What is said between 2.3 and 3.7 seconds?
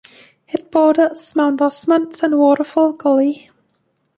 Waterfall Gully.